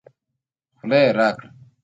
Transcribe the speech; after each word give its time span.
خوله 0.77 0.97
يې 1.05 1.09
راګړه 1.17 1.49